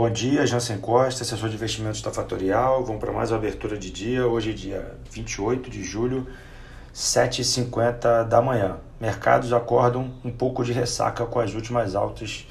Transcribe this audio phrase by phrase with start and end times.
[0.00, 2.84] Bom dia, Jansen Costa, assessor de investimentos da Fatorial.
[2.84, 4.24] Vamos para mais uma abertura de dia.
[4.28, 6.24] Hoje é dia 28 de julho,
[6.94, 8.76] 7h50 da manhã.
[9.00, 12.46] Mercados acordam um pouco de ressaca com as últimas altas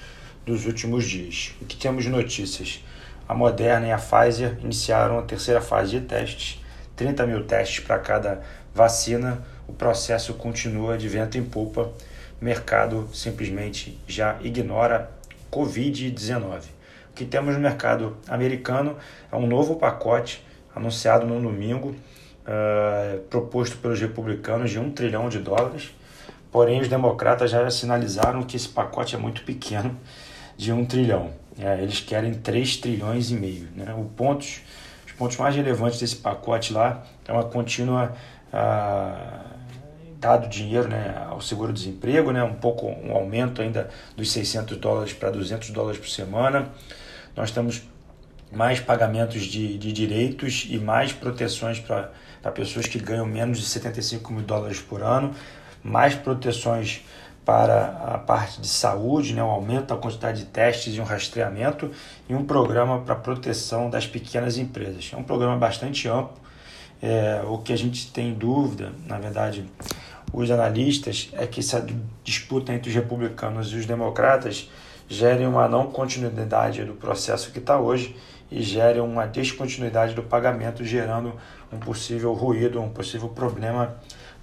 [0.46, 1.56] dos últimos dias.
[1.62, 2.84] O que temos de notícias?
[3.30, 6.62] A Moderna e a Pfizer iniciaram a terceira fase de testes,
[6.98, 8.42] 30 mil testes para cada
[8.76, 9.42] vacina.
[9.70, 11.94] O processo continua de vento em polpa.
[12.42, 15.10] Mercado simplesmente já ignora
[15.50, 16.76] Covid-19
[17.18, 18.96] que temos no mercado americano
[19.32, 25.40] é um novo pacote anunciado no domingo, uh, proposto pelos republicanos de um trilhão de
[25.40, 25.90] dólares.
[26.52, 29.98] Porém, os democratas já sinalizaram que esse pacote é muito pequeno,
[30.56, 31.32] de um trilhão.
[31.60, 33.68] É, eles querem 3 trilhões e meio.
[33.76, 33.94] Né?
[33.98, 34.62] O pontos,
[35.06, 38.14] os pontos mais relevantes desse pacote lá é uma contínua
[38.54, 39.58] uh,
[40.20, 45.30] dado dinheiro né, ao seguro-desemprego, né, um pouco um aumento ainda dos 600 dólares para
[45.30, 46.72] 200 dólares por semana
[47.38, 47.84] nós temos
[48.52, 52.12] mais pagamentos de, de direitos e mais proteções para
[52.54, 55.34] pessoas que ganham menos de 75 mil dólares por ano,
[55.84, 57.02] mais proteções
[57.46, 61.92] para a parte de saúde, né, um aumento da quantidade de testes e um rastreamento,
[62.28, 65.12] e um programa para proteção das pequenas empresas.
[65.14, 66.36] É um programa bastante amplo.
[67.02, 69.64] É, o que a gente tem dúvida, na verdade,
[70.34, 71.86] os analistas, é que essa
[72.24, 74.70] disputa entre os republicanos e os democratas
[75.08, 78.16] gerem uma não continuidade do processo que está hoje
[78.52, 81.34] e gerem uma descontinuidade do pagamento, gerando
[81.72, 83.96] um possível ruído, um possível problema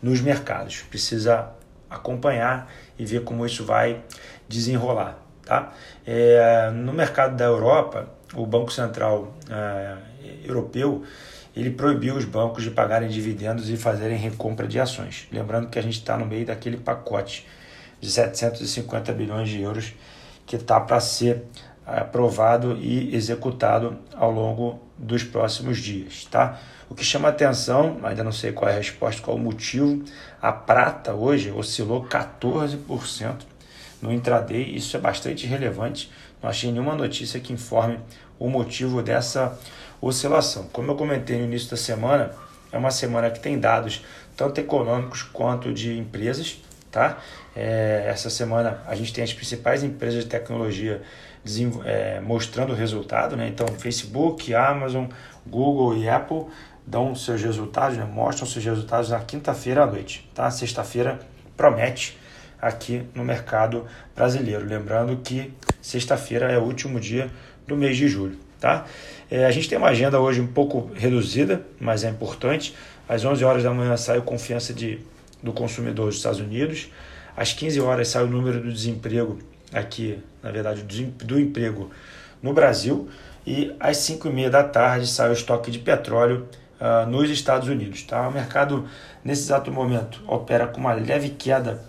[0.03, 0.83] nos mercados.
[0.83, 1.51] Precisa
[1.89, 4.03] acompanhar e ver como isso vai
[4.49, 5.19] desenrolar.
[5.45, 5.73] Tá?
[6.07, 9.97] É, no mercado da Europa, o Banco Central é,
[10.45, 11.05] Europeu
[11.57, 15.29] ele proibiu os bancos de pagarem dividendos e fazerem recompra de ações.
[15.31, 17.47] Lembrando que a gente está no meio daquele pacote
[18.01, 19.95] de 750 bilhões de euros
[20.47, 21.45] que está para ser
[21.87, 26.59] aprovado e executado ao longo dos próximos dias, tá?
[26.89, 30.05] O que chama atenção, ainda não sei qual é a resposta, qual o motivo,
[30.41, 33.37] a prata hoje oscilou 14%
[34.01, 36.11] no intraday, isso é bastante relevante.
[36.43, 37.99] Não achei nenhuma notícia que informe
[38.39, 39.59] o motivo dessa
[40.01, 40.69] oscilação.
[40.73, 42.33] Como eu comentei no início da semana,
[42.71, 44.05] é uma semana que tem dados
[44.37, 46.61] tanto econômicos quanto de empresas,
[46.95, 47.19] tá?
[47.57, 51.03] É, essa semana a gente tem as principais empresas de tecnologia
[51.85, 53.49] é, mostrando o resultado, né?
[53.49, 55.07] Então, Facebook, Amazon,
[55.45, 56.45] Google e Apple
[56.87, 58.05] dão seus resultados, né?
[58.05, 60.49] mostram seus resultados na quinta-feira à noite, tá?
[60.53, 61.19] Sexta-feira
[61.57, 62.17] promete
[62.63, 63.85] aqui no mercado
[64.15, 64.65] brasileiro.
[64.65, 67.29] Lembrando que sexta-feira é o último dia
[67.67, 68.85] do mês de julho, tá?
[69.29, 72.73] É, a gente tem uma agenda hoje um pouco reduzida, mas é importante.
[73.09, 75.01] Às 11 horas da manhã sai a confiança de
[75.45, 76.91] do consumidor dos Estados Unidos.
[77.37, 79.39] Às 15 horas sai o número do desemprego
[79.73, 81.91] aqui, na verdade, do emprego
[82.43, 83.09] no Brasil.
[83.47, 86.49] E às 5 e meia da tarde sai o estoque de petróleo
[86.81, 88.03] uh, nos Estados Unidos.
[88.03, 88.27] Tá?
[88.27, 88.89] O mercado,
[89.23, 91.83] nesse exato momento, opera com uma leve queda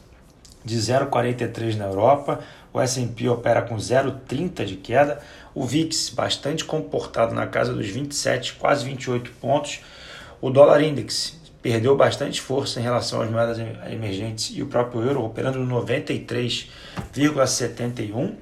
[0.66, 2.40] de 0,43 na Europa,
[2.74, 5.22] o S&P opera com 0,30 de queda,
[5.54, 9.80] o VIX bastante comportado na casa dos 27, quase 28 pontos,
[10.42, 15.26] o dólar index perdeu bastante força em relação às moedas emergentes e o próprio euro
[15.26, 18.36] operando no 93,71 uh,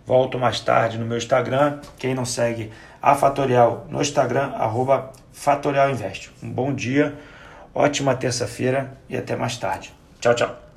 [0.06, 1.80] Volto mais tarde no meu Instagram.
[1.98, 2.70] Quem não segue
[3.02, 6.30] a Fatorial no Instagram, arroba Fatorial Invest.
[6.42, 7.14] Um bom dia
[7.74, 9.92] Ótima terça-feira e até mais tarde.
[10.20, 10.67] Tchau, tchau.